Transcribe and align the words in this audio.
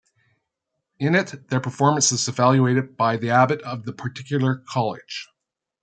In 0.97 1.13
it 1.13 1.47
their 1.49 1.59
performance 1.59 2.11
is 2.11 2.27
evaluated 2.27 2.97
by 2.97 3.17
the 3.17 3.29
abbot 3.29 3.61
of 3.61 3.83
the 3.85 3.93
particular 3.93 4.63
college. 4.67 5.27